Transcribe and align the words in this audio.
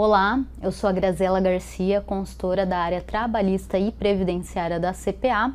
Olá, 0.00 0.44
eu 0.62 0.70
sou 0.70 0.88
a 0.88 0.92
Grazela 0.92 1.40
Garcia, 1.40 2.00
consultora 2.00 2.64
da 2.64 2.78
área 2.78 3.00
trabalhista 3.00 3.76
e 3.76 3.90
previdenciária 3.90 4.78
da 4.78 4.92
CPA 4.92 5.52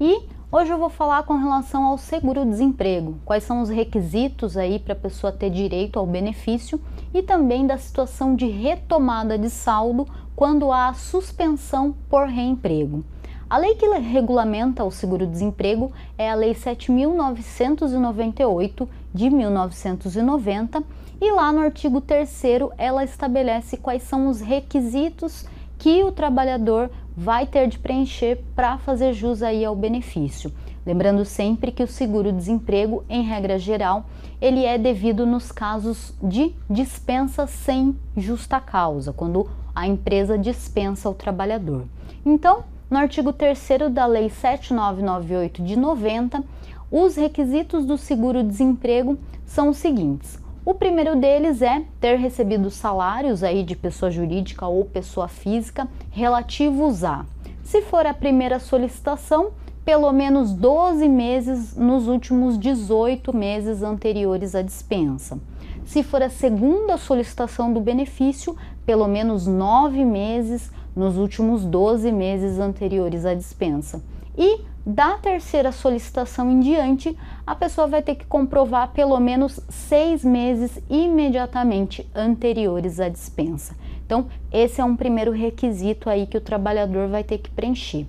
e 0.00 0.22
hoje 0.50 0.70
eu 0.70 0.78
vou 0.78 0.88
falar 0.88 1.24
com 1.24 1.36
relação 1.36 1.84
ao 1.84 1.98
seguro-desemprego, 1.98 3.18
quais 3.22 3.44
são 3.44 3.60
os 3.60 3.68
requisitos 3.68 4.56
aí 4.56 4.78
para 4.78 4.94
a 4.94 4.96
pessoa 4.96 5.30
ter 5.30 5.50
direito 5.50 5.98
ao 5.98 6.06
benefício 6.06 6.80
e 7.12 7.20
também 7.20 7.66
da 7.66 7.76
situação 7.76 8.34
de 8.34 8.46
retomada 8.46 9.36
de 9.36 9.50
saldo 9.50 10.08
quando 10.34 10.72
há 10.72 10.94
suspensão 10.94 11.94
por 12.08 12.26
reemprego. 12.26 13.04
A 13.52 13.58
lei 13.58 13.74
que 13.74 13.86
regulamenta 13.86 14.82
o 14.82 14.90
seguro-desemprego 14.90 15.92
é 16.16 16.30
a 16.30 16.34
Lei 16.34 16.54
7.998 16.54 18.88
de 19.12 19.28
1990 19.28 20.82
e 21.20 21.30
lá 21.30 21.52
no 21.52 21.60
artigo 21.60 22.00
3 22.00 22.44
ela 22.78 23.04
estabelece 23.04 23.76
quais 23.76 24.04
são 24.04 24.28
os 24.28 24.40
requisitos 24.40 25.44
que 25.78 26.02
o 26.02 26.10
trabalhador 26.10 26.90
vai 27.14 27.46
ter 27.46 27.68
de 27.68 27.78
preencher 27.78 28.42
para 28.56 28.78
fazer 28.78 29.12
jus 29.12 29.42
aí 29.42 29.66
ao 29.66 29.76
benefício. 29.76 30.50
Lembrando 30.86 31.26
sempre 31.26 31.70
que 31.70 31.82
o 31.82 31.86
seguro-desemprego, 31.86 33.04
em 33.06 33.22
regra 33.22 33.58
geral, 33.58 34.06
ele 34.40 34.64
é 34.64 34.78
devido 34.78 35.26
nos 35.26 35.52
casos 35.52 36.14
de 36.22 36.54
dispensa 36.70 37.46
sem 37.46 37.94
justa 38.16 38.58
causa, 38.58 39.12
quando 39.12 39.46
a 39.74 39.86
empresa 39.86 40.38
dispensa 40.38 41.10
o 41.10 41.14
trabalhador. 41.14 41.84
Então, 42.24 42.64
no 42.92 42.98
artigo 42.98 43.32
3 43.32 43.58
da 43.90 44.04
Lei 44.04 44.28
7998 44.28 45.62
de 45.62 45.76
90, 45.76 46.44
os 46.90 47.16
requisitos 47.16 47.86
do 47.86 47.96
seguro-desemprego 47.96 49.18
são 49.46 49.70
os 49.70 49.78
seguintes: 49.78 50.38
o 50.62 50.74
primeiro 50.74 51.16
deles 51.16 51.62
é 51.62 51.84
ter 51.98 52.16
recebido 52.16 52.68
salários 52.68 53.42
aí 53.42 53.62
de 53.62 53.74
pessoa 53.74 54.10
jurídica 54.10 54.66
ou 54.66 54.84
pessoa 54.84 55.26
física 55.26 55.88
relativos 56.10 57.02
a, 57.02 57.24
se 57.62 57.80
for 57.80 58.04
a 58.04 58.12
primeira 58.12 58.58
solicitação, 58.58 59.52
pelo 59.86 60.12
menos 60.12 60.52
12 60.52 61.08
meses 61.08 61.74
nos 61.74 62.06
últimos 62.08 62.58
18 62.58 63.34
meses 63.34 63.82
anteriores 63.82 64.54
à 64.54 64.60
dispensa. 64.60 65.40
Se 65.86 66.02
for 66.02 66.22
a 66.22 66.28
segunda 66.28 66.98
solicitação 66.98 67.72
do 67.72 67.80
benefício, 67.80 68.54
pelo 68.84 69.08
menos 69.08 69.46
9 69.46 70.04
meses 70.04 70.70
nos 70.94 71.16
últimos 71.16 71.64
12 71.64 72.10
meses 72.12 72.58
anteriores 72.58 73.24
à 73.24 73.34
dispensa. 73.34 74.02
E 74.36 74.60
da 74.84 75.12
terceira 75.12 75.70
solicitação 75.70 76.50
em 76.50 76.58
diante, 76.58 77.16
a 77.46 77.54
pessoa 77.54 77.86
vai 77.86 78.02
ter 78.02 78.16
que 78.16 78.26
comprovar 78.26 78.92
pelo 78.92 79.18
menos 79.20 79.60
seis 79.68 80.24
meses 80.24 80.80
imediatamente 80.90 82.08
anteriores 82.14 82.98
à 82.98 83.08
dispensa. 83.08 83.76
Então, 84.04 84.26
esse 84.52 84.80
é 84.80 84.84
um 84.84 84.96
primeiro 84.96 85.30
requisito 85.30 86.10
aí 86.10 86.26
que 86.26 86.36
o 86.36 86.40
trabalhador 86.40 87.08
vai 87.08 87.22
ter 87.22 87.38
que 87.38 87.50
preencher. 87.50 88.06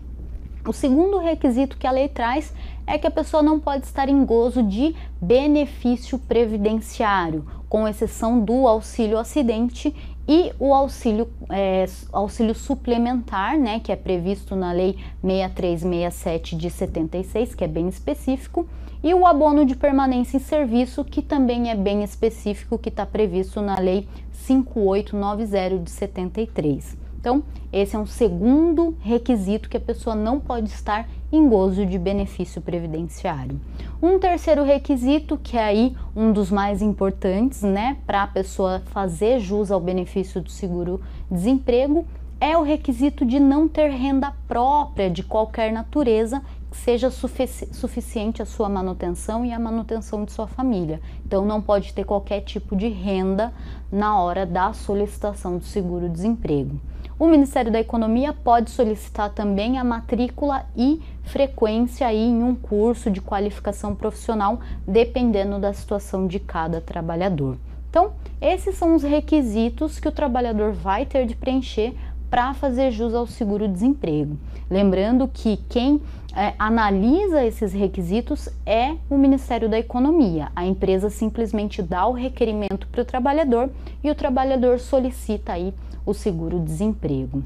O 0.68 0.72
segundo 0.72 1.18
requisito 1.18 1.78
que 1.78 1.86
a 1.86 1.92
lei 1.92 2.08
traz 2.08 2.54
é 2.88 2.98
que 2.98 3.06
a 3.06 3.12
pessoa 3.12 3.44
não 3.44 3.60
pode 3.60 3.86
estar 3.86 4.10
em 4.10 4.26
gozo 4.26 4.64
de 4.64 4.96
benefício 5.22 6.18
previdenciário, 6.18 7.46
com 7.68 7.88
exceção 7.88 8.40
do 8.40 8.68
auxílio 8.68 9.18
acidente 9.18 9.94
e 10.28 10.54
o 10.58 10.74
auxílio, 10.74 11.30
é, 11.50 11.86
auxílio 12.12 12.56
suplementar, 12.56 13.58
né, 13.58 13.80
que 13.80 13.92
é 13.92 13.96
previsto 13.96 14.56
na 14.56 14.72
Lei 14.72 14.98
6367 15.22 16.56
de 16.56 16.70
76, 16.70 17.56
que 17.56 17.64
é 17.64 17.68
bem 17.68 17.90
específico, 17.90 18.68
e 19.04 19.14
o 19.14 19.28
abono 19.28 19.66
de 19.66 19.76
permanência 19.76 20.38
em 20.38 20.40
serviço, 20.40 21.04
que 21.04 21.22
também 21.22 21.70
é 21.70 21.76
bem 21.76 22.04
específico, 22.04 22.78
que 22.78 22.88
está 22.88 23.06
previsto 23.06 23.62
na 23.62 23.78
Lei 23.78 24.08
5890 24.32 25.80
de 25.80 25.92
73. 25.92 27.03
Então, 27.24 27.42
esse 27.72 27.96
é 27.96 28.00
um 28.00 28.06
segundo 28.06 28.98
requisito 29.00 29.70
que 29.70 29.78
a 29.78 29.80
pessoa 29.80 30.14
não 30.14 30.42
pode 30.42 30.68
estar 30.68 31.08
em 31.32 31.48
gozo 31.48 31.86
de 31.86 31.98
benefício 31.98 32.62
previdenciário. 32.62 33.62
Um 34.02 34.20
terceiro 34.20 34.62
requisito, 34.62 35.38
que 35.42 35.56
é 35.56 35.64
aí 35.64 35.96
um 36.14 36.34
dos 36.34 36.52
mais 36.52 36.82
importantes, 36.82 37.62
né, 37.62 37.96
para 38.06 38.24
a 38.24 38.28
pessoa 38.28 38.82
fazer 38.88 39.40
jus 39.40 39.72
ao 39.72 39.80
benefício 39.80 40.42
do 40.42 40.50
seguro-desemprego, 40.50 42.06
é 42.42 42.58
o 42.58 42.62
requisito 42.62 43.26
de 43.26 43.40
não 43.40 43.70
ter 43.70 43.88
renda 43.88 44.34
própria 44.46 45.10
de 45.10 45.24
qualquer 45.24 45.72
natureza 45.72 46.42
que 46.70 46.76
seja 46.76 47.10
sufici 47.10 47.74
suficiente 47.74 48.42
a 48.42 48.46
sua 48.46 48.68
manutenção 48.68 49.46
e 49.46 49.54
a 49.54 49.60
manutenção 49.60 50.26
de 50.26 50.34
sua 50.34 50.46
família. 50.48 51.00
Então, 51.26 51.46
não 51.46 51.62
pode 51.62 51.94
ter 51.94 52.04
qualquer 52.04 52.42
tipo 52.42 52.76
de 52.76 52.90
renda 52.90 53.54
na 53.90 54.20
hora 54.20 54.46
da 54.46 54.74
solicitação 54.74 55.58
do 55.58 55.64
seguro-desemprego. 55.64 56.82
O 57.20 57.28
Ministério 57.28 57.72
da 57.72 57.80
Economia 57.80 58.34
pode 58.34 58.72
solicitar 58.72 59.30
também 59.30 59.78
a 59.78 59.84
matrícula 59.84 60.66
e 60.76 61.00
frequência 61.24 62.08
aí 62.08 62.26
em 62.28 62.44
um 62.44 62.56
curso 62.56 63.12
de 63.12 63.22
qualificação 63.22 63.96
profissional, 63.96 64.60
dependendo 64.88 65.60
da 65.60 65.72
situação 65.74 66.26
de 66.26 66.40
cada 66.40 66.82
trabalhador. 66.82 67.58
Então, 67.90 68.14
esses 68.42 68.76
são 68.76 68.96
os 68.96 69.04
requisitos 69.04 70.00
que 70.00 70.08
o 70.08 70.12
trabalhador 70.12 70.72
vai 70.72 71.06
ter 71.06 71.28
de 71.28 71.36
preencher 71.36 71.94
para 72.32 72.52
fazer 72.56 72.90
jus 72.90 73.14
ao 73.14 73.28
seguro-desemprego. 73.28 74.36
Lembrando 74.68 75.30
que 75.32 75.58
quem 75.70 76.02
é, 76.36 76.56
analisa 76.58 77.46
esses 77.46 77.72
requisitos 77.72 78.50
é 78.66 78.96
o 79.08 79.20
Ministério 79.20 79.70
da 79.70 79.78
Economia. 79.78 80.52
A 80.56 80.66
empresa 80.66 81.12
simplesmente 81.12 81.84
dá 81.84 82.08
o 82.08 82.12
requerimento 82.12 82.88
para 82.88 83.04
o 83.04 83.06
trabalhador 83.06 83.70
e 84.04 84.10
o 84.10 84.16
trabalhador 84.16 84.80
solicita 84.80 85.54
aí 85.54 85.72
o 86.06 86.14
seguro-desemprego. 86.14 87.44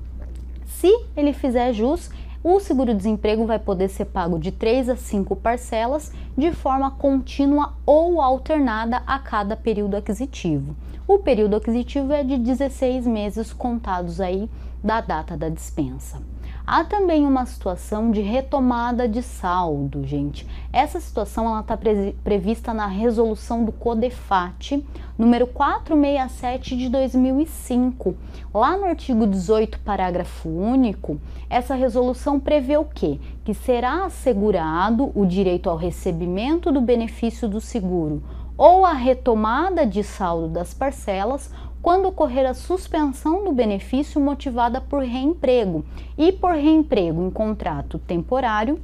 Se 0.66 0.88
ele 1.16 1.34
fizer 1.34 1.74
jus, 1.74 2.10
o 2.44 2.60
seguro-desemprego 2.60 3.46
vai 3.46 3.60
poder 3.60 3.90
ser 3.90 4.06
pago 4.06 4.38
de 4.40 4.52
3 4.52 4.90
a 4.90 4.96
5 4.96 5.36
parcelas 5.36 6.12
de 6.38 6.52
forma 6.52 6.92
contínua 6.92 7.74
ou 7.86 8.22
alternada 8.22 9.02
a 9.08 9.20
cada 9.20 9.56
período 9.56 9.98
aquisitivo. 9.98 10.76
O 11.08 11.20
período 11.20 11.56
aquisitivo 11.56 12.14
é 12.14 12.24
de 12.24 12.38
16 12.38 13.08
meses 13.08 13.52
contados 13.52 14.22
aí 14.22 14.50
da 14.84 15.02
data 15.02 15.36
da 15.36 15.50
dispensa. 15.50 16.22
Há 16.70 16.84
também 16.84 17.26
uma 17.26 17.46
situação 17.46 18.12
de 18.12 18.20
retomada 18.20 19.08
de 19.08 19.24
saldo, 19.24 20.06
gente. 20.06 20.46
Essa 20.74 21.00
situação 21.00 21.58
está 21.58 21.78
pre 21.78 22.14
prevista 22.26 22.74
na 22.74 22.88
resolução 22.88 23.64
do 23.64 23.72
CODEFAT, 23.72 24.86
número 25.18 25.48
467 25.48 26.76
de 26.76 26.90
2005. 26.90 28.18
Lá 28.54 28.76
no 28.76 28.84
artigo 28.84 29.26
18, 29.26 29.80
parágrafo 29.80 30.50
único, 30.50 31.18
essa 31.50 31.74
resolução 31.74 32.38
prevê 32.38 32.76
o 32.76 32.84
quê? 32.84 33.18
Que 33.46 33.54
será 33.54 34.04
assegurado 34.04 35.10
o 35.16 35.26
direito 35.26 35.70
ao 35.70 35.78
recebimento 35.78 36.70
do 36.70 36.82
benefício 36.82 37.48
do 37.48 37.62
seguro 37.62 38.22
ou 38.58 38.84
a 38.86 38.92
retomada 38.92 39.86
de 39.86 40.04
saldo 40.04 40.48
das 40.48 40.74
parcelas 40.74 41.52
quando 41.88 42.10
ocorrer 42.10 42.46
a 42.46 42.54
suspensão 42.54 43.46
do 43.46 43.54
benefício 43.54 44.20
motivada 44.20 44.82
por 44.82 45.04
reemprego 45.04 45.86
e 46.18 46.34
por 46.34 46.52
reemprego 46.52 47.26
em 47.26 47.32
contrato 47.32 47.98
temporário, 47.98 48.78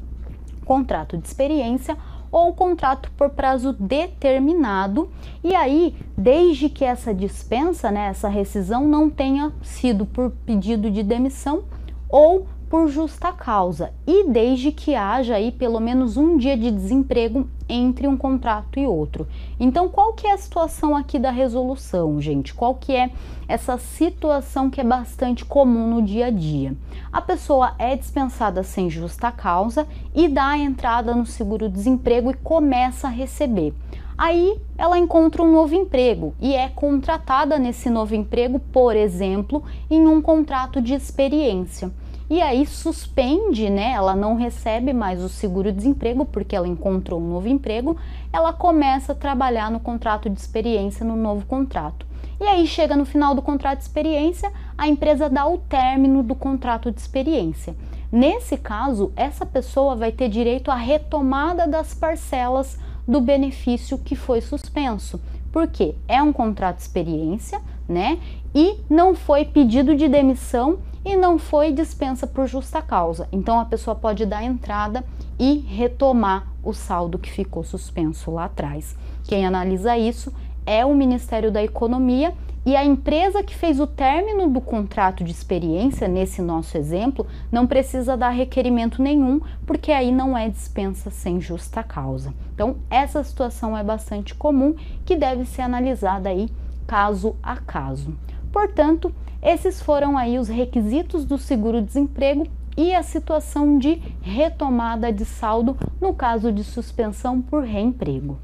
contrato 0.63 1.17
de 1.17 1.27
experiência 1.27 1.97
ou 2.31 2.53
contrato 2.53 3.11
por 3.17 3.31
prazo 3.31 3.73
determinado. 3.73 5.09
E 5.43 5.53
aí, 5.53 5.93
desde 6.17 6.69
que 6.69 6.85
essa 6.85 7.13
dispensa, 7.13 7.91
né, 7.91 8.07
essa 8.07 8.29
rescisão 8.29 8.87
não 8.87 9.09
tenha 9.09 9.51
sido 9.61 10.05
por 10.05 10.31
pedido 10.45 10.89
de 10.89 11.03
demissão 11.03 11.65
ou 12.07 12.47
por 12.73 12.87
justa 12.87 13.31
causa 13.31 13.93
e 14.07 14.27
desde 14.27 14.71
que 14.71 14.95
haja 14.95 15.35
aí 15.35 15.51
pelo 15.51 15.79
menos 15.79 16.17
um 16.17 16.37
dia 16.37 16.57
de 16.57 16.71
desemprego 16.71 17.47
entre 17.69 18.07
um 18.07 18.17
contrato 18.17 18.79
e 18.79 18.87
outro. 18.87 19.27
Então, 19.59 19.87
qual 19.87 20.13
que 20.13 20.25
é 20.25 20.31
a 20.31 20.37
situação 20.39 20.95
aqui 20.95 21.19
da 21.19 21.29
resolução, 21.29 22.19
gente? 22.19 22.51
Qual 22.51 22.73
que 22.73 22.95
é 22.95 23.11
essa 23.47 23.77
situação 23.77 24.71
que 24.71 24.81
é 24.81 24.83
bastante 24.83 25.45
comum 25.45 25.87
no 25.87 26.01
dia 26.01 26.25
a 26.25 26.31
dia? 26.31 26.75
A 27.11 27.21
pessoa 27.21 27.75
é 27.77 27.95
dispensada 27.95 28.63
sem 28.63 28.89
justa 28.89 29.31
causa 29.31 29.87
e 30.15 30.27
dá 30.27 30.47
a 30.47 30.57
entrada 30.57 31.13
no 31.13 31.27
seguro-desemprego 31.27 32.31
e 32.31 32.33
começa 32.33 33.05
a 33.05 33.11
receber. 33.11 33.71
Aí 34.17 34.59
ela 34.79 34.97
encontra 34.97 35.43
um 35.43 35.51
novo 35.51 35.75
emprego 35.75 36.33
e 36.41 36.55
é 36.55 36.69
contratada 36.69 37.59
nesse 37.59 37.87
novo 37.91 38.15
emprego, 38.15 38.57
por 38.57 38.95
exemplo, 38.95 39.63
em 39.91 40.07
um 40.07 40.19
contrato 40.19 40.81
de 40.81 40.95
experiência 40.95 41.91
e 42.29 42.41
aí 42.41 42.65
suspende, 42.65 43.69
né? 43.69 43.91
Ela 43.91 44.15
não 44.15 44.35
recebe 44.35 44.93
mais 44.93 45.21
o 45.21 45.29
seguro-desemprego 45.29 46.25
porque 46.25 46.55
ela 46.55 46.67
encontrou 46.67 47.19
um 47.19 47.29
novo 47.29 47.47
emprego, 47.47 47.97
ela 48.31 48.53
começa 48.53 49.11
a 49.11 49.15
trabalhar 49.15 49.69
no 49.69 49.79
contrato 49.79 50.29
de 50.29 50.39
experiência 50.39 51.05
no 51.05 51.15
novo 51.15 51.45
contrato. 51.45 52.05
E 52.39 52.45
aí 52.45 52.65
chega 52.65 52.95
no 52.95 53.05
final 53.05 53.35
do 53.35 53.41
contrato 53.41 53.77
de 53.77 53.83
experiência, 53.83 54.51
a 54.77 54.87
empresa 54.87 55.29
dá 55.29 55.45
o 55.45 55.57
término 55.57 56.23
do 56.23 56.35
contrato 56.35 56.91
de 56.91 56.99
experiência. 56.99 57.75
Nesse 58.11 58.57
caso, 58.57 59.11
essa 59.15 59.45
pessoa 59.45 59.95
vai 59.95 60.11
ter 60.11 60.29
direito 60.29 60.69
à 60.69 60.75
retomada 60.75 61.67
das 61.67 61.93
parcelas 61.93 62.77
do 63.07 63.19
benefício 63.19 63.97
que 63.97 64.15
foi 64.15 64.39
suspenso. 64.39 65.19
Porque 65.51 65.95
é 66.07 66.21
um 66.21 66.33
contrato 66.33 66.77
de 66.77 66.83
experiência, 66.83 67.61
né? 67.87 68.19
E 68.53 68.77
não 68.89 69.15
foi 69.15 69.45
pedido 69.45 69.95
de 69.95 70.07
demissão 70.07 70.79
e 71.05 71.15
não 71.15 71.37
foi 71.37 71.71
dispensa 71.71 72.25
por 72.25 72.47
justa 72.47 72.81
causa. 72.81 73.27
Então 73.31 73.59
a 73.59 73.65
pessoa 73.65 73.95
pode 73.95 74.25
dar 74.25 74.43
entrada 74.43 75.03
e 75.39 75.59
retomar 75.59 76.47
o 76.63 76.73
saldo 76.73 77.19
que 77.19 77.31
ficou 77.31 77.63
suspenso 77.63 78.31
lá 78.31 78.45
atrás. 78.45 78.95
Quem 79.25 79.45
analisa 79.45 79.97
isso 79.97 80.33
é 80.65 80.85
o 80.85 80.95
Ministério 80.95 81.51
da 81.51 81.63
Economia 81.63 82.33
e 82.65 82.77
a 82.77 82.85
empresa 82.85 83.43
que 83.43 83.53
fez 83.53 83.77
o 83.81 83.85
término 83.87 84.49
do 84.49 84.61
contrato 84.61 85.21
de 85.21 85.31
experiência, 85.31 86.07
nesse 86.07 86.41
nosso 86.41 86.77
exemplo, 86.77 87.27
não 87.51 87.67
precisa 87.67 88.15
dar 88.15 88.29
requerimento 88.29 89.01
nenhum, 89.01 89.41
porque 89.65 89.91
aí 89.91 90.13
não 90.13 90.37
é 90.37 90.47
dispensa 90.47 91.09
sem 91.09 91.41
justa 91.41 91.83
causa. 91.83 92.33
Então, 92.55 92.77
essa 92.89 93.21
situação 93.21 93.77
é 93.77 93.83
bastante 93.83 94.33
comum 94.33 94.75
que 95.03 95.17
deve 95.17 95.43
ser 95.43 95.61
analisada 95.61 96.29
aí 96.29 96.49
caso 96.87 97.35
a 97.43 97.57
caso. 97.57 98.15
Portanto, 98.53 99.11
esses 99.41 99.81
foram 99.81 100.15
aí 100.15 100.37
os 100.37 100.47
requisitos 100.47 101.25
do 101.25 101.39
seguro-desemprego 101.39 102.47
e 102.77 102.93
a 102.93 103.01
situação 103.01 103.79
de 103.79 103.95
retomada 104.21 105.11
de 105.11 105.25
saldo 105.25 105.75
no 105.99 106.13
caso 106.13 106.51
de 106.51 106.63
suspensão 106.63 107.41
por 107.41 107.63
reemprego. 107.63 108.37